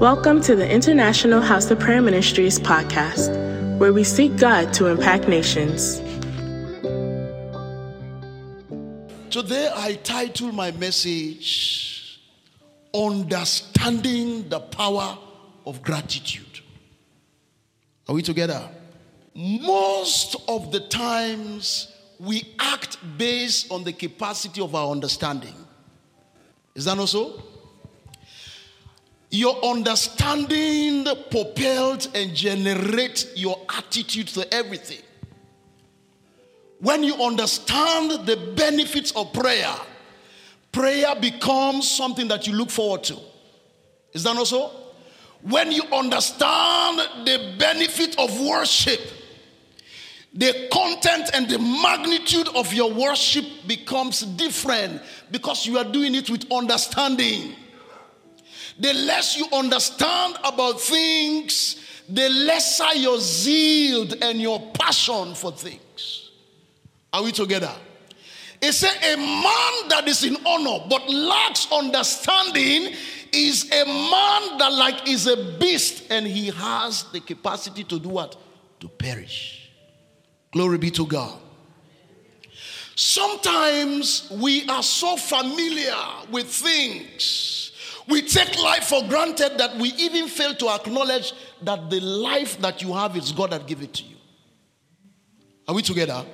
Welcome 0.00 0.42
to 0.42 0.54
the 0.54 0.70
International 0.70 1.40
House 1.40 1.70
of 1.70 1.80
Prayer 1.80 2.02
Ministries 2.02 2.58
podcast, 2.58 3.30
where 3.78 3.94
we 3.94 4.04
seek 4.04 4.36
God 4.36 4.74
to 4.74 4.88
impact 4.88 5.26
nations. 5.26 6.00
Today 9.30 9.72
I 9.74 9.98
title 10.04 10.52
my 10.52 10.70
message 10.72 12.20
Understanding 12.92 14.46
the 14.50 14.60
Power 14.60 15.16
of 15.64 15.82
Gratitude. 15.82 16.60
Are 18.06 18.14
we 18.14 18.20
together? 18.20 18.68
Most 19.34 20.36
of 20.46 20.72
the 20.72 20.80
times 20.80 21.90
we 22.20 22.54
act 22.58 22.98
based 23.16 23.72
on 23.72 23.82
the 23.82 23.94
capacity 23.94 24.60
of 24.60 24.74
our 24.74 24.90
understanding. 24.92 25.54
Is 26.74 26.84
that 26.84 26.98
not 26.98 27.08
so? 27.08 27.42
Your 29.36 29.62
understanding 29.62 31.04
propels 31.30 32.08
and 32.14 32.34
generates 32.34 33.36
your 33.36 33.60
attitude 33.68 34.28
to 34.28 34.54
everything. 34.54 35.02
When 36.80 37.02
you 37.02 37.16
understand 37.16 38.26
the 38.26 38.54
benefits 38.56 39.12
of 39.12 39.34
prayer, 39.34 39.74
prayer 40.72 41.14
becomes 41.20 41.86
something 41.90 42.28
that 42.28 42.46
you 42.46 42.54
look 42.54 42.70
forward 42.70 43.04
to. 43.04 43.18
Is 44.14 44.22
that 44.22 44.34
not 44.34 44.46
so? 44.46 44.70
When 45.42 45.70
you 45.70 45.82
understand 45.92 47.00
the 47.26 47.56
benefit 47.58 48.18
of 48.18 48.40
worship, 48.40 49.00
the 50.32 50.70
content 50.72 51.28
and 51.34 51.46
the 51.46 51.58
magnitude 51.58 52.48
of 52.54 52.72
your 52.72 52.90
worship 52.90 53.44
becomes 53.66 54.20
different 54.22 55.02
because 55.30 55.66
you 55.66 55.76
are 55.76 55.84
doing 55.84 56.14
it 56.14 56.30
with 56.30 56.50
understanding. 56.50 57.54
The 58.78 58.92
less 58.92 59.36
you 59.36 59.46
understand 59.52 60.36
about 60.44 60.80
things, 60.80 61.76
the 62.08 62.28
lesser 62.28 62.94
your 62.94 63.18
zeal 63.18 64.06
and 64.22 64.40
your 64.40 64.60
passion 64.72 65.34
for 65.34 65.52
things. 65.52 66.30
Are 67.12 67.22
we 67.22 67.32
together? 67.32 67.72
It 68.60 68.72
said, 68.72 68.96
A 69.02 69.16
man 69.16 69.88
that 69.88 70.04
is 70.06 70.24
in 70.24 70.36
honor 70.46 70.84
but 70.88 71.08
lacks 71.10 71.70
understanding 71.72 72.94
is 73.32 73.70
a 73.70 73.84
man 73.84 74.58
that, 74.58 74.72
like, 74.72 75.08
is 75.08 75.26
a 75.26 75.58
beast 75.58 76.04
and 76.10 76.26
he 76.26 76.48
has 76.48 77.04
the 77.12 77.20
capacity 77.20 77.84
to 77.84 77.98
do 77.98 78.08
what? 78.08 78.36
To 78.80 78.88
perish. 78.88 79.70
Glory 80.52 80.78
be 80.78 80.90
to 80.92 81.06
God. 81.06 81.38
Sometimes 82.94 84.30
we 84.30 84.66
are 84.68 84.82
so 84.82 85.16
familiar 85.18 85.94
with 86.30 86.46
things 86.46 87.65
we 88.08 88.22
take 88.22 88.56
life 88.58 88.84
for 88.84 89.02
granted 89.08 89.58
that 89.58 89.76
we 89.76 89.88
even 89.94 90.28
fail 90.28 90.54
to 90.54 90.68
acknowledge 90.68 91.32
that 91.62 91.90
the 91.90 92.00
life 92.00 92.58
that 92.60 92.82
you 92.82 92.92
have 92.92 93.16
is 93.16 93.32
God 93.32 93.50
that 93.50 93.66
gave 93.66 93.82
it 93.82 93.94
to 93.94 94.04
you. 94.04 94.16
Are 95.68 95.74
we 95.74 95.82
together? 95.82 96.24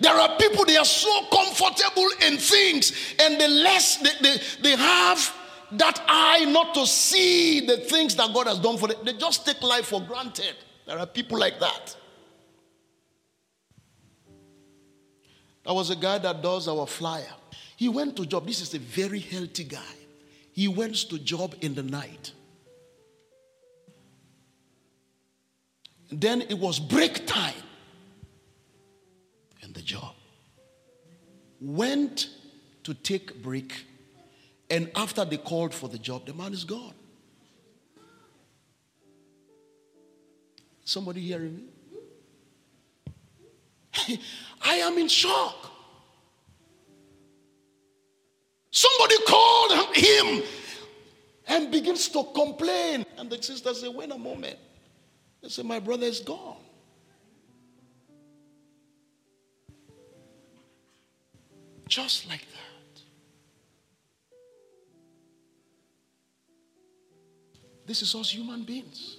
There 0.00 0.14
are 0.14 0.36
people, 0.36 0.64
they 0.64 0.76
are 0.76 0.84
so 0.84 1.26
comfortable 1.30 2.08
in 2.26 2.38
things, 2.38 3.14
and 3.20 3.40
the 3.40 3.48
less 3.48 3.96
they, 3.98 4.10
they, 4.22 4.36
they 4.62 4.76
have 4.76 5.34
that 5.72 6.02
eye 6.08 6.44
not 6.46 6.74
to 6.74 6.86
see 6.86 7.60
the 7.66 7.76
things 7.76 8.14
that 8.16 8.32
God 8.32 8.46
has 8.46 8.58
done 8.58 8.78
for 8.78 8.88
them, 8.88 8.98
they 9.04 9.12
just 9.12 9.44
take 9.44 9.62
life 9.62 9.86
for 9.86 10.00
granted. 10.00 10.54
There 10.86 10.98
are 10.98 11.06
people 11.06 11.38
like 11.38 11.58
that. 11.60 11.96
There 15.64 15.74
was 15.74 15.90
a 15.90 15.96
guy 15.96 16.18
that 16.18 16.42
does 16.42 16.68
our 16.68 16.86
flyer. 16.86 17.34
He 17.76 17.88
went 17.88 18.16
to 18.16 18.24
job. 18.24 18.46
This 18.46 18.60
is 18.60 18.72
a 18.74 18.78
very 18.78 19.18
healthy 19.18 19.64
guy. 19.64 19.95
He 20.56 20.66
went 20.68 20.96
to 21.10 21.18
job 21.18 21.54
in 21.60 21.74
the 21.74 21.82
night. 21.82 22.32
Then 26.10 26.40
it 26.40 26.58
was 26.58 26.80
break 26.80 27.26
time. 27.26 27.52
And 29.62 29.74
the 29.74 29.82
job 29.82 30.14
went 31.60 32.30
to 32.84 32.94
take 32.94 33.42
break. 33.42 33.84
And 34.70 34.90
after 34.96 35.26
they 35.26 35.36
called 35.36 35.74
for 35.74 35.90
the 35.90 35.98
job, 35.98 36.24
the 36.24 36.32
man 36.32 36.54
is 36.54 36.64
gone. 36.64 36.94
Somebody 40.86 41.20
hearing 41.20 41.68
me? 44.08 44.18
I 44.62 44.76
am 44.76 44.96
in 44.96 45.08
shock. 45.08 45.75
Somebody 48.92 49.16
called 49.26 49.96
him 49.96 50.42
and 51.48 51.70
begins 51.70 52.08
to 52.08 52.24
complain. 52.34 53.04
And 53.16 53.30
the 53.30 53.42
sister 53.42 53.72
said, 53.74 53.94
Wait 53.94 54.10
a 54.10 54.18
moment. 54.18 54.58
They 55.42 55.48
said, 55.48 55.64
My 55.64 55.78
brother 55.78 56.06
is 56.06 56.20
gone. 56.20 56.56
Just 61.88 62.28
like 62.28 62.40
that. 62.40 63.02
This 67.86 68.02
is 68.02 68.14
us 68.14 68.30
human 68.30 68.64
beings. 68.64 69.18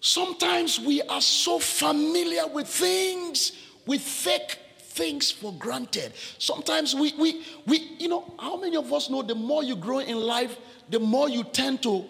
Sometimes 0.00 0.78
we 0.78 1.02
are 1.02 1.20
so 1.20 1.58
familiar 1.58 2.46
with 2.46 2.68
things, 2.68 3.52
we 3.86 3.98
fake 3.98 4.58
things 4.94 5.30
for 5.30 5.52
granted. 5.54 6.12
Sometimes 6.38 6.94
we, 6.94 7.12
we, 7.18 7.42
we, 7.66 7.78
you 7.98 8.08
know, 8.08 8.32
how 8.38 8.56
many 8.56 8.76
of 8.76 8.92
us 8.92 9.10
know 9.10 9.22
the 9.22 9.34
more 9.34 9.62
you 9.62 9.76
grow 9.76 9.98
in 9.98 10.16
life, 10.16 10.56
the 10.88 11.00
more 11.00 11.28
you 11.28 11.42
tend 11.44 11.82
to, 11.82 12.04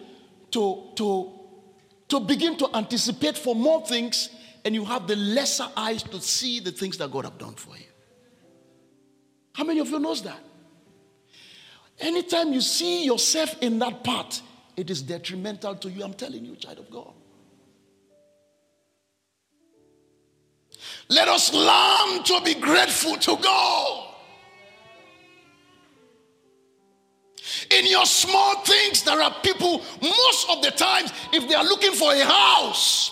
to, 0.51 0.91
to, 0.97 1.33
to 2.09 2.21
begin 2.21 2.57
to 2.59 2.69
anticipate 2.75 3.39
for 3.39 3.55
more 3.55 3.85
things, 3.87 4.29
and 4.65 4.75
you 4.75 4.85
have 4.85 5.07
the 5.07 5.17
lesser 5.17 5.67
eyes 5.77 6.03
to 6.03 6.21
see 6.21 6.61
the 6.61 6.71
things 6.73 6.99
that 6.99 7.11
God 7.11 7.25
have 7.25 7.39
done 7.39 7.55
for 7.55 7.77
you. 7.77 7.85
How 9.55 9.65
many 9.65 9.81
of 9.81 9.89
you 9.89 9.99
knows 9.99 10.23
that? 10.23 10.41
Anytime 11.99 12.53
you 12.53 12.61
see 12.61 13.05
yourself 13.05 13.57
in 13.63 13.79
that 13.79 14.05
part, 14.05 14.43
it 14.77 14.91
is 14.91 15.01
detrimental 15.01 15.77
to 15.77 15.91
you. 15.91 16.03
I'm 16.03 16.15
telling 16.15 16.45
you, 16.45 16.57
child 16.57 16.81
of 16.81 16.91
God. 16.91 17.13
Let 21.09 21.29
us 21.29 21.53
learn 21.53 22.23
to 22.25 22.41
be 22.45 22.55
grateful 22.55 23.17
to 23.17 23.37
God. 23.43 24.15
In 27.71 27.87
your 27.87 28.07
small 28.07 28.57
things, 28.65 29.03
there 29.03 29.21
are 29.21 29.35
people, 29.43 29.83
most 30.01 30.51
of 30.51 30.63
the 30.63 30.71
times, 30.71 31.13
if 31.33 31.49
they 31.49 31.55
are 31.55 31.65
looking 31.65 31.93
for 31.93 32.13
a 32.13 32.25
house, 32.25 33.11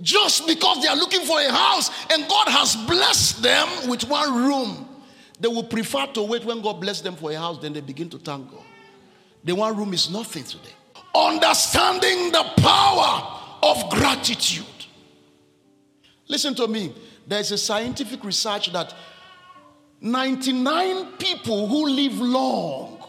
just 0.00 0.46
because 0.46 0.80
they 0.82 0.88
are 0.88 0.96
looking 0.96 1.22
for 1.22 1.40
a 1.40 1.50
house 1.50 1.90
and 2.12 2.26
God 2.28 2.48
has 2.48 2.76
blessed 2.86 3.42
them 3.42 3.88
with 3.88 4.08
one 4.08 4.34
room, 4.34 4.88
they 5.40 5.48
will 5.48 5.64
prefer 5.64 6.06
to 6.14 6.22
wait 6.22 6.44
when 6.44 6.62
God 6.62 6.80
bless 6.80 7.00
them 7.00 7.16
for 7.16 7.30
a 7.30 7.36
house, 7.36 7.58
then 7.58 7.72
they 7.72 7.80
begin 7.80 8.08
to 8.10 8.18
thank 8.18 8.50
God. 8.50 8.64
The 9.44 9.54
one 9.54 9.76
room 9.76 9.92
is 9.92 10.10
nothing 10.10 10.44
to 10.44 10.56
them. 10.58 10.72
Understanding 11.14 12.32
the 12.32 12.44
power 12.56 13.40
of 13.62 13.90
gratitude. 13.90 14.64
Listen 16.28 16.54
to 16.54 16.68
me. 16.68 16.94
There's 17.26 17.50
a 17.52 17.58
scientific 17.58 18.22
research 18.24 18.72
that 18.72 18.94
99 20.00 21.16
people 21.18 21.66
who 21.66 21.88
live 21.88 22.20
long, 22.20 23.02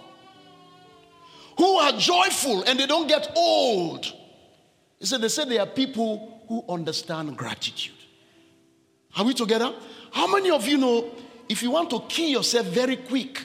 who 1.57 1.75
are 1.75 1.91
joyful 1.93 2.63
and 2.63 2.79
they 2.79 2.87
don't 2.87 3.07
get 3.07 3.31
old, 3.35 4.11
they 4.99 5.27
say 5.27 5.45
they 5.45 5.59
are 5.59 5.67
people 5.67 6.41
who 6.47 6.63
understand 6.67 7.37
gratitude. 7.37 7.93
Are 9.15 9.23
we 9.23 9.33
together? 9.33 9.73
How 10.11 10.27
many 10.27 10.49
of 10.49 10.67
you 10.67 10.77
know 10.77 11.11
if 11.49 11.63
you 11.63 11.71
want 11.71 11.89
to 11.89 12.01
kill 12.07 12.29
yourself 12.29 12.67
very 12.67 12.95
quick, 12.95 13.43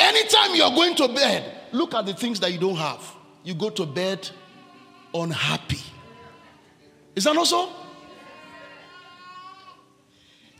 anytime 0.00 0.54
you 0.54 0.62
are 0.62 0.74
going 0.74 0.96
to 0.96 1.08
bed, 1.08 1.52
look 1.72 1.94
at 1.94 2.06
the 2.06 2.14
things 2.14 2.40
that 2.40 2.50
you 2.50 2.58
don't 2.58 2.76
have. 2.76 3.14
You 3.44 3.54
go 3.54 3.68
to 3.70 3.84
bed 3.84 4.28
unhappy. 5.14 5.80
Is 7.18 7.24
that 7.24 7.34
not 7.34 7.48
so? 7.48 7.68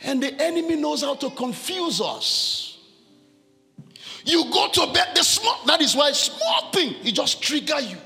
And 0.02 0.20
the 0.20 0.34
enemy 0.42 0.74
knows 0.74 1.02
how 1.02 1.14
to 1.14 1.30
confuse 1.30 2.00
us. 2.00 2.78
You 4.24 4.42
go 4.50 4.68
to 4.68 4.92
bed, 4.92 5.10
the 5.14 5.22
small, 5.22 5.56
that 5.66 5.80
is 5.80 5.94
why 5.94 6.10
small 6.10 6.72
thing, 6.72 6.96
it 7.04 7.12
just 7.12 7.40
trigger 7.40 7.78
you. 7.78 7.96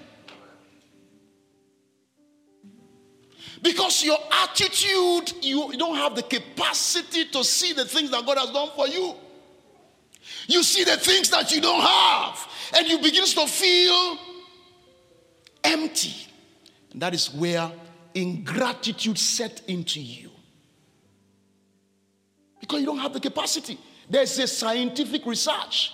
Because 3.63 4.05
your 4.05 4.19
attitude, 4.31 5.33
you 5.41 5.73
don't 5.79 5.97
have 5.97 6.15
the 6.15 6.23
capacity 6.23 7.25
to 7.31 7.43
see 7.45 7.73
the 7.73 7.87
things 7.87 8.11
that 8.11 8.27
God 8.27 8.37
has 8.37 8.51
done 8.51 8.69
for 8.77 8.87
you. 8.87 9.15
You 10.47 10.63
see 10.63 10.85
the 10.85 10.99
things 10.99 11.31
that 11.31 11.51
you 11.53 11.63
don't 11.63 11.81
have, 11.81 12.49
and 12.77 12.87
you 12.87 12.99
begin 12.99 13.25
to 13.25 13.47
feel 13.47 14.19
empty. 15.65 16.27
And 16.93 17.01
that 17.01 17.15
is 17.15 17.33
where 17.33 17.73
ingratitude 18.14 19.19
set 19.19 19.62
into 19.69 20.00
you. 20.00 20.31
Because 22.61 22.81
you 22.81 22.87
don't 22.87 22.99
have 22.99 23.12
the 23.12 23.20
capacity. 23.20 23.79
There's 24.09 24.38
a 24.38 24.47
scientific 24.47 25.26
research 25.26 25.93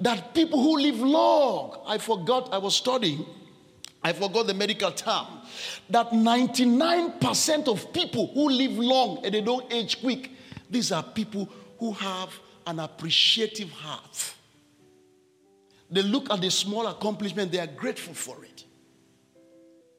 that 0.00 0.34
people 0.34 0.60
who 0.60 0.78
live 0.78 0.98
long, 0.98 1.80
I 1.86 1.98
forgot, 1.98 2.52
I 2.52 2.58
was 2.58 2.74
studying, 2.74 3.24
I 4.02 4.12
forgot 4.12 4.46
the 4.46 4.54
medical 4.54 4.90
term, 4.90 5.26
that 5.88 6.10
99% 6.10 7.68
of 7.68 7.92
people 7.92 8.28
who 8.28 8.50
live 8.50 8.72
long 8.72 9.24
and 9.24 9.32
they 9.32 9.40
don't 9.40 9.72
age 9.72 10.00
quick, 10.00 10.30
these 10.68 10.90
are 10.90 11.02
people 11.02 11.48
who 11.78 11.92
have 11.92 12.30
an 12.66 12.80
appreciative 12.80 13.70
heart. 13.70 14.34
They 15.90 16.02
look 16.02 16.30
at 16.30 16.40
the 16.40 16.50
small 16.50 16.86
accomplishment, 16.86 17.52
they 17.52 17.60
are 17.60 17.66
grateful 17.66 18.14
for 18.14 18.44
it. 18.44 18.64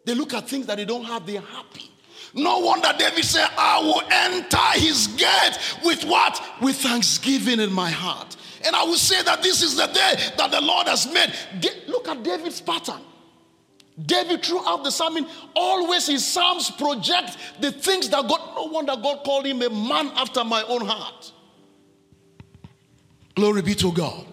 They 0.05 0.15
look 0.15 0.33
at 0.33 0.49
things 0.49 0.65
that 0.67 0.77
they 0.77 0.85
don't 0.85 1.03
have, 1.03 1.25
they're 1.25 1.41
happy. 1.41 1.89
No 2.33 2.59
wonder 2.59 2.89
David 2.97 3.23
said, 3.23 3.47
I 3.57 3.79
will 3.79 4.01
enter 4.09 4.79
his 4.79 5.07
gate 5.07 5.57
with 5.83 6.03
what? 6.03 6.41
With 6.61 6.75
thanksgiving 6.77 7.59
in 7.59 7.71
my 7.71 7.89
heart. 7.89 8.35
And 8.65 8.75
I 8.75 8.83
will 8.83 8.95
say 8.95 9.21
that 9.23 9.43
this 9.43 9.61
is 9.61 9.75
the 9.75 9.87
day 9.87 10.15
that 10.37 10.51
the 10.51 10.61
Lord 10.61 10.87
has 10.87 11.11
made. 11.11 11.31
Look 11.87 12.07
at 12.07 12.23
David's 12.23 12.59
pattern. 12.61 13.01
David, 14.03 14.43
throughout 14.43 14.83
the 14.83 14.89
psalm, 14.89 15.27
always 15.55 16.07
his 16.07 16.25
psalms 16.25 16.71
project 16.71 17.37
the 17.59 17.71
things 17.71 18.09
that 18.09 18.27
God, 18.27 18.55
no 18.55 18.63
wonder 18.65 18.95
God 18.95 19.23
called 19.23 19.45
him 19.45 19.61
a 19.61 19.69
man 19.69 20.11
after 20.15 20.43
my 20.43 20.63
own 20.63 20.83
heart. 20.85 21.31
Glory 23.35 23.61
be 23.61 23.75
to 23.75 23.91
God. 23.91 24.25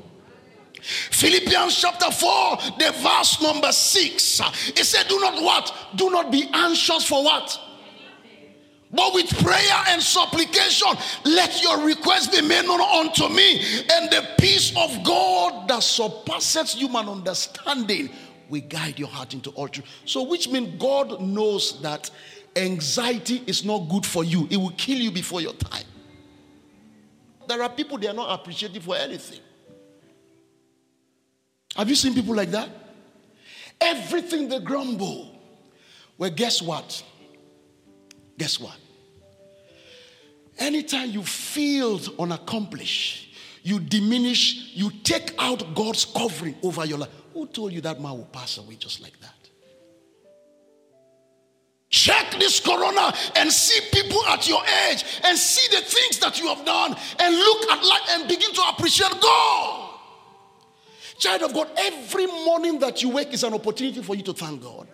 Philippians 1.10 1.80
chapter 1.80 2.10
4, 2.10 2.56
the 2.78 2.92
verse 3.02 3.40
number 3.42 3.72
6. 3.72 4.40
It 4.76 4.84
said, 4.84 5.08
Do 5.08 5.18
not 5.20 5.42
what? 5.42 5.74
Do 5.96 6.10
not 6.10 6.30
be 6.30 6.48
anxious 6.52 7.06
for 7.06 7.24
what? 7.24 7.58
But 8.92 9.14
with 9.14 9.28
prayer 9.44 9.84
and 9.88 10.02
supplication, 10.02 10.88
let 11.24 11.62
your 11.62 11.84
requests 11.86 12.26
be 12.26 12.46
made 12.46 12.64
known 12.64 12.80
unto 12.80 13.28
me. 13.28 13.60
And 13.92 14.10
the 14.10 14.26
peace 14.38 14.76
of 14.76 15.04
God 15.04 15.68
that 15.68 15.82
surpasses 15.82 16.74
human 16.74 17.08
understanding 17.08 18.10
will 18.48 18.62
guide 18.62 18.98
your 18.98 19.08
heart 19.08 19.32
into 19.32 19.50
all 19.50 19.68
truth. 19.68 19.86
So, 20.06 20.24
which 20.24 20.48
means 20.48 20.80
God 20.80 21.20
knows 21.20 21.80
that 21.82 22.10
anxiety 22.56 23.44
is 23.46 23.64
not 23.64 23.88
good 23.88 24.04
for 24.04 24.24
you, 24.24 24.48
it 24.50 24.56
will 24.56 24.70
kill 24.70 24.98
you 24.98 25.12
before 25.12 25.40
your 25.40 25.54
time. 25.54 25.84
There 27.46 27.62
are 27.62 27.68
people 27.68 27.96
they 27.98 28.08
are 28.08 28.14
not 28.14 28.40
appreciative 28.40 28.82
for 28.82 28.96
anything. 28.96 29.40
Have 31.76 31.88
you 31.88 31.94
seen 31.94 32.14
people 32.14 32.34
like 32.34 32.50
that? 32.50 32.68
Everything 33.80 34.48
they 34.48 34.60
grumble. 34.60 35.30
Well, 36.18 36.30
guess 36.30 36.60
what? 36.60 37.02
Guess 38.36 38.60
what? 38.60 38.76
Anytime 40.58 41.10
you 41.10 41.22
feel 41.22 41.98
unaccomplished, 42.18 43.34
you 43.62 43.80
diminish, 43.80 44.72
you 44.74 44.90
take 45.02 45.34
out 45.38 45.74
God's 45.74 46.04
covering 46.04 46.54
over 46.62 46.84
your 46.84 46.98
life. 46.98 47.10
Who 47.32 47.46
told 47.46 47.72
you 47.72 47.80
that 47.82 48.00
man 48.00 48.12
will 48.12 48.28
pass 48.32 48.58
away 48.58 48.74
just 48.74 49.00
like 49.00 49.18
that? 49.20 49.34
Check 51.88 52.32
this 52.38 52.60
corona 52.60 53.12
and 53.36 53.50
see 53.50 53.80
people 53.90 54.24
at 54.26 54.48
your 54.48 54.62
age 54.88 55.04
and 55.24 55.36
see 55.36 55.74
the 55.74 55.82
things 55.82 56.18
that 56.20 56.38
you 56.40 56.46
have 56.48 56.64
done 56.64 56.94
and 57.18 57.34
look 57.34 57.70
at 57.70 57.84
life 57.84 58.02
and 58.10 58.28
begin 58.28 58.52
to 58.52 58.62
appreciate 58.68 59.20
God. 59.20 59.79
Child 61.20 61.42
of 61.42 61.52
God, 61.52 61.68
every 61.76 62.26
morning 62.26 62.78
that 62.78 63.02
you 63.02 63.10
wake 63.10 63.34
is 63.34 63.44
an 63.44 63.52
opportunity 63.52 64.02
for 64.02 64.16
you 64.16 64.22
to 64.22 64.32
thank 64.32 64.62
God. 64.62 64.88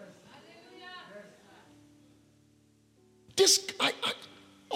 This, 3.36 3.64
I, 3.78 3.92
I, 4.02 4.12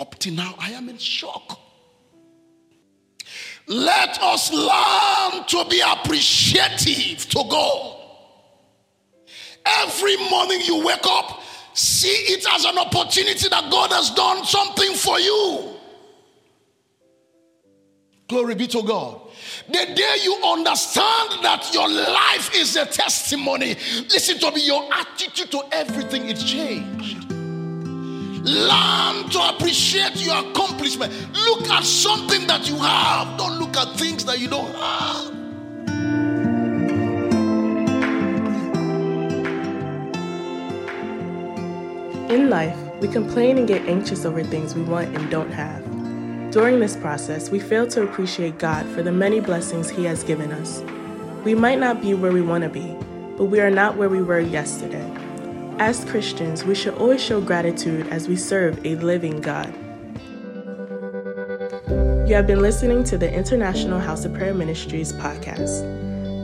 up 0.00 0.14
to 0.20 0.30
now, 0.30 0.54
I 0.58 0.70
am 0.70 0.88
in 0.88 0.96
shock. 0.96 1.58
Let 3.66 4.22
us 4.22 4.52
learn 4.52 5.44
to 5.44 5.64
be 5.68 5.80
appreciative 5.80 7.28
to 7.30 7.44
God. 7.50 7.96
Every 9.66 10.16
morning 10.30 10.60
you 10.62 10.84
wake 10.84 11.04
up, 11.04 11.42
see 11.74 12.08
it 12.08 12.46
as 12.54 12.64
an 12.64 12.78
opportunity 12.78 13.48
that 13.48 13.70
God 13.72 13.90
has 13.90 14.10
done 14.10 14.44
something 14.44 14.94
for 14.94 15.18
you. 15.18 15.79
Glory 18.30 18.54
be 18.54 18.68
to 18.68 18.80
God. 18.84 19.20
The 19.66 19.92
day 19.92 20.18
you 20.22 20.36
understand 20.44 21.42
that 21.42 21.68
your 21.74 21.88
life 21.88 22.54
is 22.54 22.76
a 22.76 22.86
testimony, 22.86 23.74
listen 24.08 24.38
to 24.38 24.52
me, 24.52 24.64
your 24.64 24.88
attitude 24.94 25.50
to 25.50 25.64
everything 25.72 26.28
is 26.30 26.44
changed. 26.44 27.28
Learn 28.44 29.28
to 29.30 29.48
appreciate 29.48 30.14
your 30.24 30.48
accomplishment. 30.48 31.12
Look 31.44 31.68
at 31.70 31.82
something 31.82 32.46
that 32.46 32.68
you 32.68 32.76
have, 32.76 33.36
don't 33.36 33.58
look 33.58 33.76
at 33.76 33.98
things 33.98 34.24
that 34.26 34.38
you 34.38 34.46
don't 34.46 34.72
have. 34.76 35.30
In 42.30 42.48
life, 42.48 42.78
we 43.00 43.08
complain 43.08 43.58
and 43.58 43.66
get 43.66 43.88
anxious 43.88 44.24
over 44.24 44.44
things 44.44 44.76
we 44.76 44.82
want 44.82 45.16
and 45.16 45.28
don't 45.32 45.50
have. 45.50 45.89
During 46.50 46.80
this 46.80 46.96
process, 46.96 47.48
we 47.48 47.60
fail 47.60 47.86
to 47.86 48.02
appreciate 48.02 48.58
God 48.58 48.84
for 48.86 49.04
the 49.04 49.12
many 49.12 49.38
blessings 49.38 49.88
He 49.88 50.02
has 50.06 50.24
given 50.24 50.50
us. 50.50 50.82
We 51.44 51.54
might 51.54 51.78
not 51.78 52.02
be 52.02 52.12
where 52.14 52.32
we 52.32 52.42
want 52.42 52.64
to 52.64 52.68
be, 52.68 52.96
but 53.36 53.44
we 53.44 53.60
are 53.60 53.70
not 53.70 53.96
where 53.96 54.08
we 54.08 54.20
were 54.20 54.40
yesterday. 54.40 55.08
As 55.78 56.04
Christians, 56.06 56.64
we 56.64 56.74
should 56.74 56.94
always 56.94 57.22
show 57.22 57.40
gratitude 57.40 58.08
as 58.08 58.26
we 58.26 58.34
serve 58.34 58.84
a 58.84 58.96
living 58.96 59.40
God. 59.40 59.72
You 62.28 62.34
have 62.34 62.48
been 62.48 62.60
listening 62.60 63.04
to 63.04 63.16
the 63.16 63.32
International 63.32 64.00
House 64.00 64.24
of 64.24 64.34
Prayer 64.34 64.52
Ministries 64.52 65.12
podcast. 65.12 65.84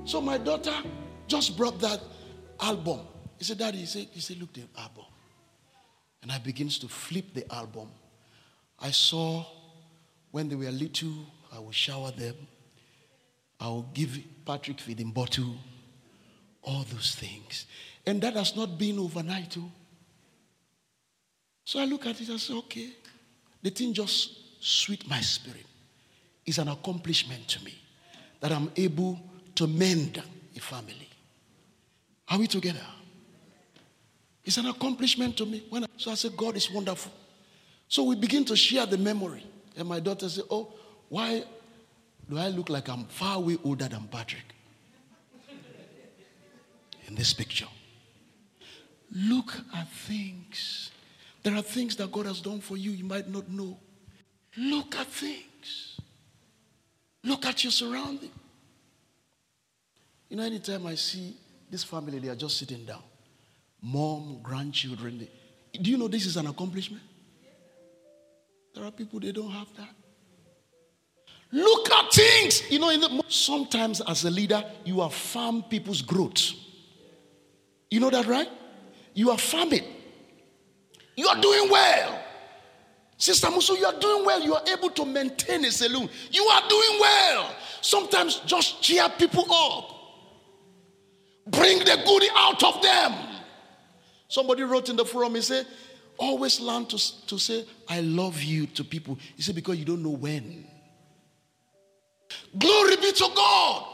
So 0.05 0.19
my 0.21 0.37
daughter 0.37 0.73
just 1.27 1.55
brought 1.55 1.79
that 1.79 2.01
album 2.59 2.99
he 3.37 3.43
said, 3.43 3.57
Daddy, 3.57 3.79
he 3.79 3.85
said, 3.85 4.07
he 4.11 4.19
said, 4.19 4.37
look 4.39 4.53
the 4.53 4.63
album. 4.77 5.05
And 6.21 6.31
I 6.31 6.39
begins 6.39 6.79
to 6.79 6.87
flip 6.87 7.33
the 7.33 7.51
album. 7.53 7.89
I 8.79 8.91
saw 8.91 9.45
when 10.31 10.49
they 10.49 10.55
were 10.55 10.71
little, 10.71 11.25
I 11.53 11.59
will 11.59 11.71
shower 11.71 12.11
them. 12.11 12.35
I 13.59 13.67
will 13.67 13.89
give 13.93 14.17
Patrick 14.45 14.79
feeding 14.79 15.11
bottle, 15.11 15.55
all 16.61 16.85
those 16.91 17.15
things. 17.15 17.65
And 18.05 18.21
that 18.21 18.33
has 18.33 18.55
not 18.55 18.77
been 18.77 18.99
overnight 18.99 19.51
too. 19.51 19.71
So 21.63 21.79
I 21.79 21.85
look 21.85 22.05
at 22.05 22.19
it 22.21 22.29
and 22.29 22.39
say, 22.39 22.53
okay, 22.55 22.89
the 23.61 23.69
thing 23.69 23.93
just 23.93 24.31
sweet 24.59 25.07
my 25.09 25.21
spirit. 25.21 25.65
It's 26.45 26.57
an 26.57 26.67
accomplishment 26.67 27.47
to 27.49 27.63
me 27.63 27.73
that 28.39 28.51
I'm 28.51 28.71
able 28.75 29.19
to 29.55 29.67
mend 29.67 30.21
a 30.55 30.59
family. 30.59 31.09
Are 32.29 32.37
we 32.37 32.47
together? 32.47 32.85
It's 34.45 34.57
an 34.57 34.67
accomplishment 34.67 35.35
to 35.37 35.45
me. 35.45 35.63
When 35.69 35.83
I, 35.83 35.87
so 35.97 36.11
I 36.11 36.13
said, 36.13 36.37
God 36.37 36.55
is 36.55 36.71
wonderful. 36.71 37.11
So 37.87 38.03
we 38.03 38.15
begin 38.15 38.45
to 38.45 38.55
share 38.55 38.85
the 38.85 38.97
memory. 38.97 39.43
And 39.75 39.87
my 39.87 39.99
daughter 39.99 40.29
said, 40.29 40.43
Oh, 40.51 40.71
why 41.09 41.43
do 42.29 42.37
I 42.37 42.49
look 42.49 42.69
like 42.69 42.87
I'm 42.87 43.05
far 43.05 43.39
way 43.39 43.57
older 43.63 43.87
than 43.87 44.07
Patrick? 44.07 44.43
In 47.07 47.15
this 47.15 47.33
picture. 47.33 47.67
Look 49.11 49.53
at 49.75 49.89
things. 49.91 50.91
There 51.43 51.55
are 51.55 51.61
things 51.61 51.95
that 51.97 52.11
God 52.11 52.25
has 52.25 52.41
done 52.41 52.59
for 52.59 52.77
you 52.77 52.91
you 52.91 53.03
might 53.03 53.27
not 53.27 53.49
know. 53.49 53.77
Look 54.57 54.95
at 54.95 55.07
things. 55.07 55.99
Look 57.23 57.45
at 57.45 57.63
your 57.63 57.71
surrounding. 57.71 58.31
You 60.29 60.37
know, 60.37 60.43
anytime 60.43 60.85
I 60.87 60.95
see 60.95 61.35
this 61.69 61.83
family, 61.83 62.19
they 62.19 62.29
are 62.29 62.35
just 62.35 62.57
sitting 62.57 62.85
down 62.85 63.01
mom, 63.85 64.39
grandchildren. 64.41 65.27
Do 65.79 65.91
you 65.91 65.97
know 65.97 66.07
this 66.07 66.25
is 66.25 66.37
an 66.37 66.47
accomplishment? 66.47 67.03
There 68.73 68.83
are 68.83 68.91
people 68.91 69.19
they 69.19 69.31
don't 69.31 69.51
have 69.51 69.67
that. 69.77 69.89
Look 71.51 71.91
at 71.91 72.11
things. 72.11 72.69
You 72.69 72.79
know, 72.79 72.89
the, 72.97 73.23
sometimes 73.27 74.01
as 74.01 74.25
a 74.25 74.31
leader, 74.31 74.63
you 74.83 75.01
affirm 75.01 75.63
people's 75.63 76.01
growth. 76.01 76.51
You 77.91 77.99
know 77.99 78.09
that, 78.09 78.25
right? 78.25 78.49
You 79.13 79.31
affirm 79.31 79.71
it. 79.71 79.85
You 81.15 81.27
are 81.27 81.39
doing 81.39 81.69
well. 81.69 82.19
Sister 83.17 83.47
Musu, 83.47 83.77
you 83.79 83.85
are 83.85 83.97
doing 83.97 84.25
well. 84.25 84.41
You 84.41 84.55
are 84.55 84.63
able 84.67 84.89
to 84.89 85.05
maintain 85.05 85.63
a 85.63 85.71
saloon. 85.71 86.09
You 86.31 86.43
are 86.43 86.67
doing 86.67 86.99
well. 86.99 87.55
Sometimes 87.79 88.39
just 88.45 88.81
cheer 88.81 89.07
people 89.17 89.45
up. 89.53 89.91
Bring 91.47 91.79
the 91.79 92.01
goodie 92.05 92.27
out 92.35 92.61
of 92.63 92.81
them. 92.81 93.34
Somebody 94.35 94.63
wrote 94.63 94.89
in 94.89 94.97
the 94.97 95.05
forum, 95.05 95.35
he 95.35 95.41
said, 95.41 95.65
always 96.17 96.59
learn 96.59 96.85
to, 96.87 97.25
to 97.27 97.37
say, 97.37 97.63
I 97.87 98.01
love 98.01 98.43
you 98.43 98.67
to 98.67 98.83
people. 98.83 99.17
He 99.37 99.41
said, 99.41 99.55
because 99.55 99.77
you 99.77 99.85
don't 99.85 100.03
know 100.03 100.09
when. 100.09 100.67
Glory 102.59 102.97
be 102.97 103.13
to 103.13 103.29
God. 103.33 103.87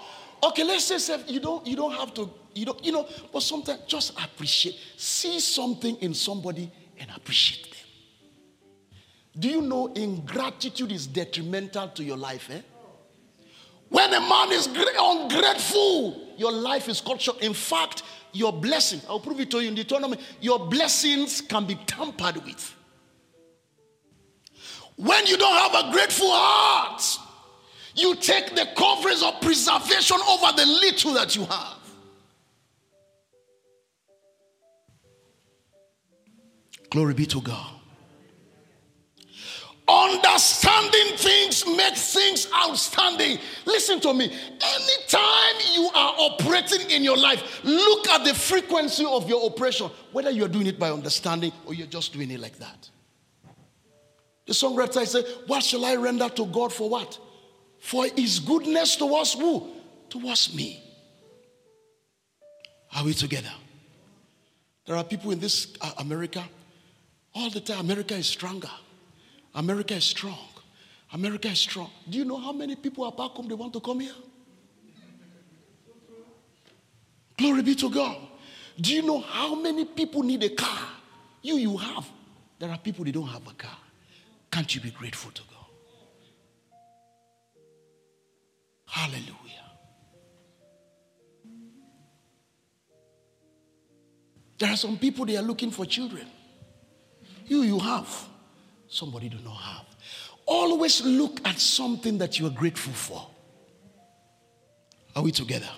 Okay, 0.43 0.63
let's 0.63 0.85
say 0.85 1.23
you 1.27 1.39
don't 1.39 1.67
you 1.67 1.75
don't 1.75 1.91
have 1.91 2.15
to, 2.15 2.27
you 2.55 2.65
don't, 2.65 2.83
you 2.83 2.91
know, 2.91 3.07
but 3.31 3.43
sometimes 3.43 3.81
just 3.85 4.19
appreciate. 4.19 4.79
See 4.97 5.39
something 5.39 5.95
in 5.97 6.15
somebody 6.15 6.71
and 6.99 7.11
appreciate 7.15 7.65
them. 7.65 7.87
Do 9.41 9.47
you 9.47 9.61
know 9.61 9.93
ingratitude 9.93 10.91
is 10.91 11.05
detrimental 11.05 11.89
to 11.89 12.03
your 12.03 12.17
life? 12.17 12.49
Eh? 12.49 12.61
When 13.89 14.11
a 14.11 14.19
man 14.19 14.51
is 14.53 14.65
ungrateful, 14.65 16.33
your 16.35 16.51
life 16.51 16.89
is 16.89 16.99
cut 16.99 17.21
short. 17.21 17.43
In 17.43 17.53
fact, 17.53 18.01
your 18.33 18.53
blessings, 18.53 19.05
I'll 19.09 19.19
prove 19.19 19.39
it 19.39 19.51
to 19.51 19.59
you 19.61 19.69
in 19.69 19.75
Deuteronomy, 19.75 20.17
your 20.39 20.59
blessings 20.59 21.41
can 21.41 21.65
be 21.65 21.75
tampered 21.85 22.43
with. 22.43 22.75
When 24.95 25.25
you 25.25 25.37
don't 25.37 25.73
have 25.73 25.85
a 25.85 25.91
grateful 25.91 26.29
heart, 26.29 27.01
you 27.95 28.15
take 28.15 28.55
the 28.55 28.67
coverage 28.75 29.21
of 29.23 29.41
preservation 29.41 30.17
over 30.29 30.51
the 30.55 30.65
little 30.65 31.13
that 31.13 31.35
you 31.35 31.45
have. 31.45 31.77
Glory 36.89 37.13
be 37.13 37.25
to 37.25 37.41
God. 37.41 37.80
Understanding 39.91 41.17
things 41.17 41.65
makes 41.67 42.13
things 42.13 42.47
outstanding. 42.55 43.39
Listen 43.65 43.99
to 43.99 44.13
me. 44.13 44.25
Anytime 44.25 45.73
you 45.73 45.89
are 45.93 46.13
operating 46.17 46.89
in 46.91 47.03
your 47.03 47.17
life, 47.17 47.59
look 47.65 48.07
at 48.07 48.23
the 48.23 48.33
frequency 48.33 49.03
of 49.03 49.27
your 49.27 49.43
operation, 49.43 49.89
whether 50.13 50.29
you're 50.29 50.47
doing 50.47 50.67
it 50.67 50.79
by 50.79 50.91
understanding 50.91 51.51
or 51.65 51.73
you're 51.73 51.87
just 51.87 52.13
doing 52.13 52.31
it 52.31 52.39
like 52.39 52.57
that. 52.59 52.89
The 54.45 54.53
songwriter 54.53 55.05
said, 55.05 55.25
What 55.47 55.61
shall 55.61 55.83
I 55.83 55.95
render 55.95 56.29
to 56.29 56.45
God 56.45 56.71
for 56.71 56.89
what? 56.89 57.19
For 57.79 58.05
his 58.15 58.39
goodness 58.39 58.95
towards 58.95 59.33
who? 59.33 59.71
Towards 60.09 60.55
me. 60.55 60.81
Are 62.95 63.03
we 63.03 63.13
together? 63.13 63.51
There 64.85 64.95
are 64.95 65.03
people 65.03 65.31
in 65.31 65.39
this 65.39 65.73
uh, 65.81 65.91
America, 65.97 66.43
all 67.33 67.49
the 67.49 67.59
time, 67.59 67.81
America 67.81 68.15
is 68.15 68.27
stronger. 68.27 68.71
America 69.53 69.95
is 69.95 70.05
strong. 70.05 70.37
America 71.13 71.49
is 71.49 71.59
strong. 71.59 71.89
Do 72.09 72.17
you 72.17 72.25
know 72.25 72.37
how 72.37 72.53
many 72.53 72.75
people 72.75 73.03
are 73.03 73.11
back 73.11 73.31
home 73.31 73.47
they 73.47 73.55
want 73.55 73.73
to 73.73 73.79
come 73.79 73.99
here? 73.99 74.13
Glory 77.37 77.63
be 77.63 77.75
to 77.75 77.89
God. 77.89 78.17
Do 78.79 78.93
you 78.93 79.01
know 79.01 79.19
how 79.19 79.55
many 79.55 79.85
people 79.85 80.23
need 80.23 80.43
a 80.43 80.49
car? 80.49 80.87
You, 81.41 81.55
you 81.55 81.77
have. 81.77 82.07
There 82.59 82.69
are 82.69 82.77
people 82.77 83.03
they 83.03 83.11
don't 83.11 83.27
have 83.27 83.45
a 83.47 83.53
car. 83.53 83.77
Can't 84.51 84.73
you 84.73 84.81
be 84.81 84.91
grateful 84.91 85.31
to 85.31 85.41
God? 85.41 85.57
Hallelujah. 88.85 89.35
There 94.59 94.69
are 94.69 94.77
some 94.77 94.97
people 94.97 95.25
they 95.25 95.37
are 95.37 95.41
looking 95.41 95.71
for 95.71 95.85
children. 95.85 96.27
You, 97.47 97.63
you 97.63 97.79
have 97.79 98.27
somebody 98.91 99.29
do 99.29 99.37
not 99.43 99.55
have. 99.55 99.85
Always 100.45 101.03
look 101.03 101.39
at 101.45 101.59
something 101.59 102.17
that 102.19 102.37
you 102.37 102.45
are 102.45 102.51
grateful 102.51 102.93
for. 102.93 103.25
Are 105.15 105.23
we 105.23 105.31
together? 105.31 105.69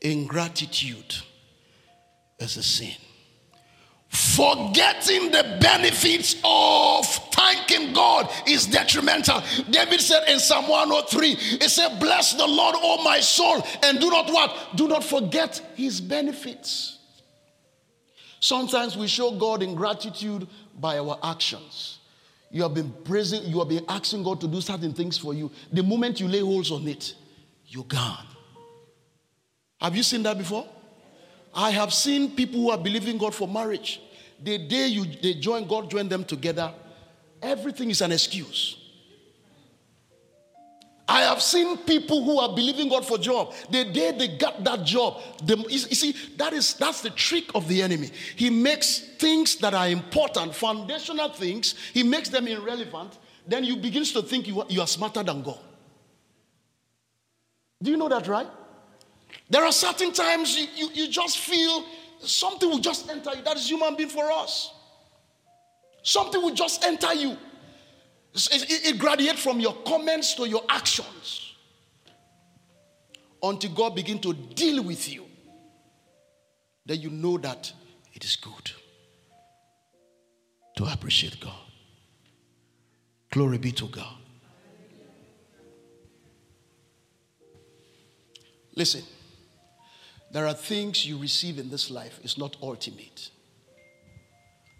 Ingratitude 0.00 1.14
is 2.38 2.56
a 2.56 2.62
sin. 2.62 2.94
Forgetting 4.08 5.30
the 5.30 5.58
benefits 5.60 6.34
of 6.44 7.06
thanking 7.32 7.92
God 7.92 8.28
is 8.46 8.66
detrimental. 8.66 9.42
David 9.70 10.00
said 10.00 10.28
in 10.28 10.40
Psalm 10.40 10.68
103, 10.68 11.34
he 11.34 11.68
said, 11.68 12.00
Bless 12.00 12.34
the 12.34 12.46
Lord, 12.46 12.74
O 12.78 13.04
my 13.04 13.20
soul, 13.20 13.64
and 13.84 14.00
do 14.00 14.10
not 14.10 14.28
what? 14.30 14.76
Do 14.76 14.88
not 14.88 15.04
forget 15.04 15.60
his 15.76 16.00
benefits. 16.00 16.98
Sometimes 18.40 18.96
we 18.96 19.06
show 19.06 19.32
God 19.32 19.62
ingratitude 19.62 20.48
by 20.80 20.98
our 20.98 21.18
actions. 21.22 21.98
You 22.50 22.62
have 22.62 22.74
been 22.74 22.92
praising, 23.04 23.44
you 23.44 23.58
have 23.60 23.68
been 23.68 23.84
asking 23.88 24.24
God 24.24 24.40
to 24.40 24.48
do 24.48 24.60
certain 24.60 24.92
things 24.92 25.16
for 25.16 25.34
you. 25.34 25.50
The 25.72 25.82
moment 25.82 26.20
you 26.20 26.26
lay 26.26 26.40
holds 26.40 26.70
on 26.70 26.86
it, 26.88 27.14
you're 27.66 27.84
gone. 27.84 28.26
Have 29.80 29.96
you 29.96 30.02
seen 30.02 30.22
that 30.24 30.36
before? 30.36 30.66
I 31.54 31.70
have 31.70 31.92
seen 31.92 32.34
people 32.34 32.60
who 32.60 32.70
are 32.70 32.78
believing 32.78 33.18
God 33.18 33.34
for 33.34 33.46
marriage. 33.48 34.00
The 34.42 34.58
day 34.58 34.88
you 34.88 35.04
they 35.04 35.34
join 35.34 35.66
God, 35.66 35.90
join 35.90 36.08
them 36.08 36.24
together, 36.24 36.72
everything 37.42 37.90
is 37.90 38.00
an 38.00 38.12
excuse. 38.12 38.79
I 41.10 41.22
have 41.22 41.42
seen 41.42 41.76
people 41.76 42.22
who 42.22 42.38
are 42.38 42.54
believing 42.54 42.88
God 42.88 43.04
for 43.04 43.18
job. 43.18 43.52
The 43.68 43.84
day 43.84 44.12
they 44.16 44.28
got 44.28 44.62
that 44.62 44.84
job, 44.84 45.20
the, 45.42 45.56
you 45.68 45.78
see, 45.78 46.14
that 46.36 46.52
is 46.52 46.74
that's 46.74 47.00
the 47.00 47.10
trick 47.10 47.46
of 47.52 47.66
the 47.66 47.82
enemy. 47.82 48.10
He 48.36 48.48
makes 48.48 49.00
things 49.18 49.56
that 49.56 49.74
are 49.74 49.88
important, 49.88 50.54
foundational 50.54 51.30
things, 51.30 51.74
he 51.92 52.04
makes 52.04 52.28
them 52.28 52.46
irrelevant. 52.46 53.18
Then 53.44 53.64
you 53.64 53.74
begins 53.76 54.12
to 54.12 54.22
think 54.22 54.46
you 54.46 54.60
are, 54.60 54.66
you 54.68 54.80
are 54.80 54.86
smarter 54.86 55.24
than 55.24 55.42
God. 55.42 55.58
Do 57.82 57.90
you 57.90 57.96
know 57.96 58.08
that, 58.08 58.28
right? 58.28 58.48
There 59.48 59.64
are 59.64 59.72
certain 59.72 60.12
times 60.12 60.56
you, 60.56 60.68
you, 60.76 60.90
you 60.94 61.10
just 61.10 61.38
feel 61.38 61.86
something 62.20 62.70
will 62.70 62.78
just 62.78 63.10
enter 63.10 63.34
you. 63.34 63.42
That 63.42 63.56
is 63.56 63.68
human 63.68 63.96
being 63.96 64.10
for 64.10 64.30
us. 64.30 64.72
Something 66.04 66.40
will 66.40 66.54
just 66.54 66.84
enter 66.84 67.12
you. 67.14 67.36
It, 68.34 68.86
it 68.86 68.98
graduates 68.98 69.42
from 69.42 69.60
your 69.60 69.74
comments 69.86 70.34
to 70.34 70.48
your 70.48 70.62
actions 70.68 71.54
until 73.42 73.70
God 73.72 73.94
begin 73.94 74.18
to 74.20 74.32
deal 74.32 74.82
with 74.82 75.12
you. 75.12 75.24
Then 76.86 77.00
you 77.00 77.10
know 77.10 77.38
that 77.38 77.72
it 78.12 78.24
is 78.24 78.36
good 78.36 78.72
to 80.76 80.84
appreciate 80.84 81.40
God. 81.40 81.54
Glory 83.30 83.58
be 83.58 83.72
to 83.72 83.86
God. 83.86 84.16
Listen, 88.74 89.02
there 90.32 90.46
are 90.46 90.54
things 90.54 91.04
you 91.04 91.18
receive 91.18 91.58
in 91.58 91.70
this 91.70 91.90
life, 91.90 92.18
it's 92.22 92.38
not 92.38 92.56
ultimate. 92.62 93.30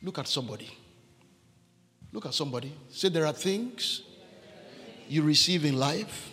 Look 0.03 0.19
at 0.19 0.29
somebody. 0.29 0.71
Look 2.13 2.27
at 2.27 2.35
somebody. 2.35 2.73
Say, 2.91 3.09
there 3.09 3.27
are 3.27 3.33
things 3.33 4.03
you 5.09 5.23
receive 5.23 5.65
in 5.65 5.77
life, 5.77 6.31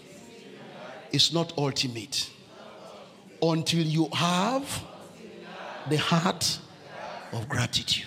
it's 1.11 1.33
not 1.33 1.53
ultimate. 1.57 2.29
Until 3.41 3.85
you 3.85 4.09
have 4.13 4.83
the 5.89 5.97
heart 5.97 6.59
of 7.31 7.47
gratitude. 7.47 8.05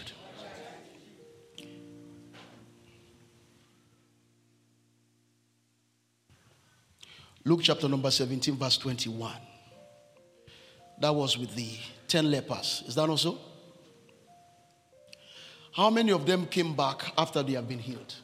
Luke 7.45 7.61
chapter 7.62 7.89
number 7.89 8.11
17, 8.11 8.55
verse 8.57 8.77
21. 8.79 9.33
That 11.00 11.15
was 11.15 11.39
with 11.39 11.55
the 11.55 11.71
10 12.07 12.31
lepers. 12.31 12.85
Is 12.87 12.95
that 12.97 13.09
also? 13.09 13.39
How 15.73 15.91
many 15.91 16.12
of 16.12 16.27
them 16.27 16.47
came 16.47 16.75
back 16.75 17.12
after 17.17 17.43
they 17.43 17.53
have 17.53 17.69
been 17.69 17.79
healed? 17.79 18.15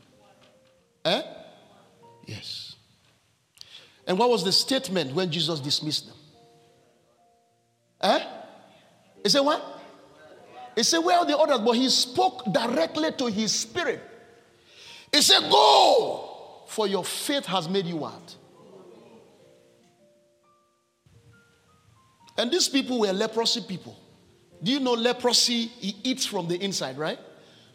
Eh? 1.05 1.23
Yes. 2.27 2.75
And 4.07 4.19
what 4.19 4.29
was 4.29 4.45
the 4.45 4.53
statement 4.53 5.15
when 5.15 5.31
Jesus 5.31 5.61
dismissed 5.61 6.07
them? 6.07 6.17
Eh? 8.01 8.25
He 9.23 9.29
said, 9.29 9.41
What? 9.41 9.63
He 10.75 10.83
said, 10.83 10.99
Well, 10.99 11.25
the 11.25 11.37
others, 11.37 11.61
but 11.61 11.73
he 11.73 11.89
spoke 11.89 12.53
directly 12.53 13.13
to 13.13 13.27
his 13.27 13.53
spirit. 13.53 14.01
He 15.13 15.23
said, 15.23 15.49
Go, 15.51 16.65
for 16.67 16.87
your 16.87 17.05
faith 17.05 17.47
has 17.47 17.69
made 17.69 17.87
you 17.87 17.97
what? 17.97 18.37
And 22.39 22.51
these 22.51 22.69
people 22.69 23.01
were 23.01 23.13
leprosy 23.13 23.63
people. 23.63 23.97
Do 24.63 24.73
you 24.73 24.81
know 24.81 24.93
leprosy? 24.93 25.67
He 25.67 25.97
eats 26.03 26.27
from 26.27 26.49
the 26.49 26.63
inside, 26.63 26.99
right? 26.99 27.19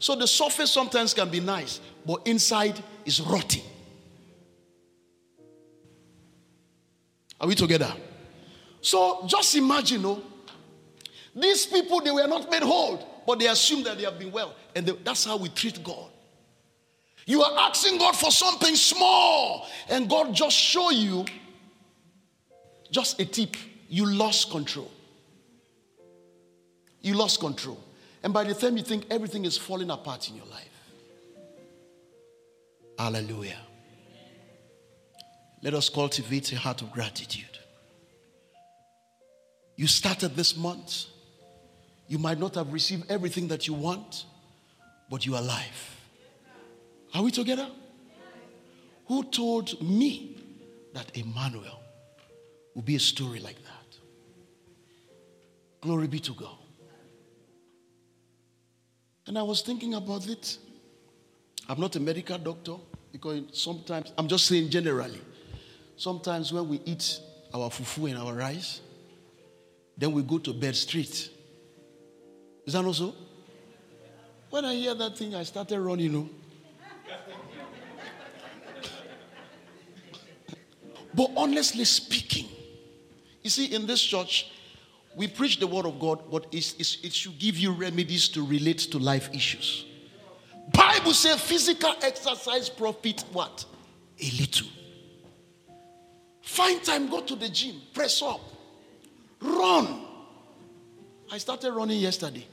So 0.01 0.15
the 0.15 0.27
surface 0.27 0.71
sometimes 0.71 1.13
can 1.13 1.29
be 1.29 1.39
nice, 1.39 1.79
but 2.03 2.25
inside 2.25 2.83
is 3.05 3.21
rotting. 3.21 3.61
Are 7.39 7.47
we 7.47 7.53
together? 7.53 7.93
So 8.81 9.23
just 9.27 9.55
imagine, 9.55 10.03
oh, 10.03 10.23
these 11.35 11.67
people 11.67 12.01
they 12.01 12.09
were 12.09 12.25
not 12.25 12.49
made 12.49 12.63
whole, 12.63 13.21
but 13.27 13.37
they 13.37 13.47
assume 13.47 13.83
that 13.83 13.99
they 13.99 14.03
have 14.03 14.17
been 14.17 14.31
well, 14.31 14.55
and 14.75 14.87
they, 14.87 14.91
that's 15.03 15.23
how 15.23 15.37
we 15.37 15.49
treat 15.49 15.83
God. 15.83 16.09
You 17.27 17.43
are 17.43 17.69
asking 17.69 17.99
God 17.99 18.15
for 18.15 18.31
something 18.31 18.75
small, 18.75 19.67
and 19.87 20.09
God 20.09 20.33
just 20.33 20.57
show 20.57 20.89
you 20.89 21.25
just 22.89 23.19
a 23.19 23.25
tip. 23.25 23.55
You 23.87 24.07
lost 24.07 24.49
control. 24.49 24.89
You 27.01 27.13
lost 27.13 27.39
control. 27.39 27.79
And 28.23 28.33
by 28.33 28.43
the 28.43 28.53
time 28.53 28.77
you 28.77 28.83
think 28.83 29.05
everything 29.09 29.45
is 29.45 29.57
falling 29.57 29.89
apart 29.89 30.29
in 30.29 30.35
your 30.35 30.45
life. 30.45 30.67
Hallelujah. 32.97 33.57
Let 35.63 35.73
us 35.73 35.89
cultivate 35.89 36.51
a 36.53 36.57
heart 36.57 36.81
of 36.81 36.91
gratitude. 36.91 37.57
You 39.75 39.87
started 39.87 40.35
this 40.35 40.55
month. 40.55 41.05
You 42.07 42.19
might 42.19 42.39
not 42.39 42.55
have 42.55 42.71
received 42.73 43.09
everything 43.09 43.47
that 43.47 43.67
you 43.67 43.73
want, 43.73 44.25
but 45.09 45.25
you 45.25 45.35
are 45.35 45.41
alive. 45.41 45.97
Are 47.13 47.23
we 47.23 47.31
together? 47.31 47.67
Who 49.07 49.23
told 49.23 49.81
me 49.81 50.37
that 50.93 51.17
Emmanuel 51.17 51.79
will 52.75 52.81
be 52.81 52.95
a 52.95 52.99
story 52.99 53.39
like 53.39 53.57
that? 53.63 53.97
Glory 55.81 56.07
be 56.07 56.19
to 56.19 56.33
God. 56.33 56.57
And 59.31 59.37
I 59.37 59.43
was 59.43 59.61
thinking 59.61 59.93
about 59.93 60.27
it. 60.27 60.57
I'm 61.69 61.79
not 61.79 61.95
a 61.95 62.01
medical 62.01 62.37
doctor 62.37 62.75
because 63.13 63.43
sometimes, 63.53 64.11
I'm 64.17 64.27
just 64.27 64.45
saying 64.45 64.69
generally, 64.69 65.21
sometimes 65.95 66.51
when 66.51 66.67
we 66.67 66.81
eat 66.83 67.17
our 67.53 67.69
fufu 67.69 68.09
and 68.09 68.19
our 68.19 68.33
rice, 68.33 68.81
then 69.97 70.11
we 70.11 70.21
go 70.21 70.37
to 70.39 70.51
bed 70.51 70.75
straight. 70.75 71.29
Is 72.65 72.73
that 72.73 72.81
not 72.81 72.93
so? 72.93 73.15
When 74.49 74.65
I 74.65 74.75
hear 74.75 74.95
that 74.95 75.17
thing, 75.17 75.33
I 75.33 75.43
started 75.43 75.79
running, 75.79 76.11
you 76.11 76.17
oh. 76.17 76.23
know. 76.23 76.29
but 81.13 81.31
honestly 81.37 81.85
speaking, 81.85 82.49
you 83.43 83.49
see, 83.49 83.73
in 83.73 83.87
this 83.87 84.01
church, 84.01 84.51
we 85.15 85.27
preach 85.27 85.59
the 85.59 85.67
word 85.67 85.85
of 85.85 85.99
God, 85.99 86.23
but 86.31 86.47
it's, 86.51 86.73
it's, 86.79 86.97
it 87.03 87.13
should 87.13 87.37
give 87.37 87.57
you 87.57 87.71
remedies 87.71 88.29
to 88.29 88.45
relate 88.45 88.79
to 88.79 88.97
life 88.97 89.29
issues. 89.33 89.85
Bible 90.73 91.13
says 91.13 91.41
physical 91.41 91.93
exercise 92.01 92.69
profit 92.69 93.23
what? 93.31 93.65
A 94.19 94.31
little. 94.31 94.67
Find 96.41 96.83
time, 96.83 97.09
go 97.09 97.21
to 97.21 97.35
the 97.35 97.49
gym, 97.49 97.81
press 97.93 98.21
up, 98.21 98.41
run. 99.41 100.05
I 101.31 101.37
started 101.37 101.71
running 101.71 101.99
yesterday. 101.99 102.45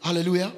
Hallelujah. 0.00 0.52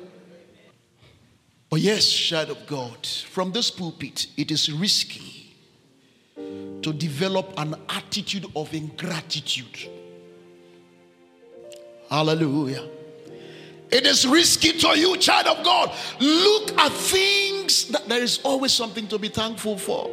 But 1.69 1.81
yes, 1.81 2.11
child 2.11 2.51
of 2.51 2.67
God, 2.67 3.07
from 3.07 3.53
this 3.53 3.71
pulpit, 3.71 4.27
it 4.37 4.51
is 4.51 4.71
risky 4.71 5.42
to 6.83 6.93
develop 6.93 7.53
an 7.57 7.75
attitude 7.89 8.47
of 8.55 8.73
ingratitude. 8.75 9.91
Hallelujah. 12.09 12.89
It 13.91 14.07
is 14.07 14.27
risky 14.27 14.73
to 14.79 14.99
you, 14.99 15.17
child 15.19 15.47
of 15.47 15.65
God. 15.65 15.93
Look 16.19 16.79
at 16.79 16.93
things 16.93 17.89
that 17.89 18.09
there 18.09 18.23
is 18.23 18.41
always 18.43 18.73
something 18.73 19.07
to 19.09 19.19
be 19.19 19.29
thankful 19.29 19.77
for. 19.77 20.11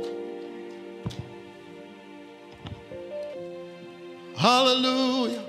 Hallelujah. 4.36 5.44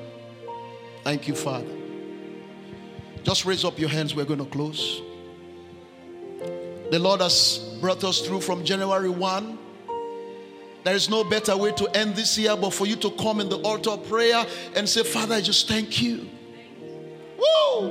Thank 1.04 1.28
you, 1.28 1.34
Father. 1.34 1.76
Just 3.22 3.44
raise 3.44 3.64
up 3.64 3.78
your 3.78 3.88
hands. 3.88 4.14
We're 4.14 4.24
going 4.24 4.40
to 4.40 4.50
close. 4.50 5.02
The 6.90 6.98
Lord 6.98 7.20
has 7.20 7.76
brought 7.80 8.02
us 8.02 8.20
through 8.20 8.40
from 8.40 8.64
January 8.64 9.08
1 9.08 9.58
there 10.84 10.94
is 10.94 11.10
no 11.10 11.24
better 11.24 11.56
way 11.56 11.72
to 11.72 11.86
end 11.96 12.14
this 12.16 12.38
year 12.38 12.56
but 12.56 12.70
for 12.70 12.86
you 12.86 12.96
to 12.96 13.10
come 13.12 13.40
in 13.40 13.48
the 13.48 13.58
altar 13.58 13.90
of 13.90 14.08
prayer 14.08 14.44
and 14.74 14.88
say, 14.88 15.02
Father, 15.02 15.34
I 15.36 15.40
just 15.40 15.68
thank 15.68 16.00
you. 16.00 16.28
Woo! 17.38 17.90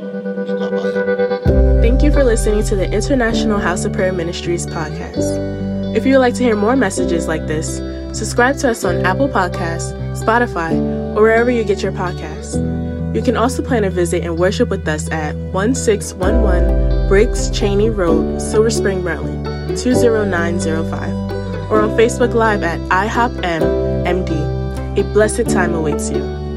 Thank 1.81 2.03
you 2.03 2.11
for 2.11 2.23
listening 2.23 2.63
to 2.65 2.75
the 2.75 2.89
International 2.91 3.59
House 3.59 3.85
of 3.85 3.93
Prayer 3.93 4.13
Ministries 4.13 4.65
podcast. 4.65 5.95
If 5.95 6.05
you 6.05 6.13
would 6.13 6.19
like 6.19 6.35
to 6.35 6.43
hear 6.43 6.55
more 6.55 6.75
messages 6.75 7.27
like 7.27 7.47
this, 7.47 7.77
subscribe 8.17 8.57
to 8.57 8.69
us 8.71 8.83
on 8.83 9.05
Apple 9.05 9.27
Podcasts, 9.27 9.93
Spotify, 10.15 10.73
or 11.15 11.21
wherever 11.21 11.49
you 11.49 11.63
get 11.63 11.81
your 11.81 11.91
podcasts. 11.91 12.55
You 13.15 13.23
can 13.23 13.35
also 13.37 13.63
plan 13.63 13.83
a 13.83 13.89
visit 13.89 14.23
and 14.23 14.37
worship 14.37 14.69
with 14.69 14.87
us 14.87 15.09
at 15.11 15.35
1611 15.35 17.07
Briggs 17.07 17.49
Chaney 17.49 17.89
Road, 17.89 18.39
Silver 18.39 18.69
Spring, 18.69 19.03
Maryland, 19.03 19.45
20905 19.77 21.28
or 21.69 21.81
on 21.81 21.89
Facebook 21.91 22.33
Live 22.33 22.63
at 22.63 22.79
IHOPM 22.89 23.61
MD. 24.05 24.99
A 24.99 25.03
blessed 25.13 25.49
time 25.49 25.73
awaits 25.73 26.09
you. 26.09 26.48